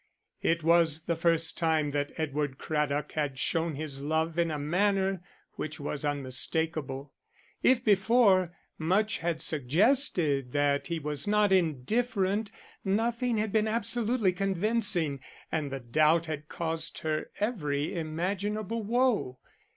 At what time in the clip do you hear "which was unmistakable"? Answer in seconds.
5.57-7.13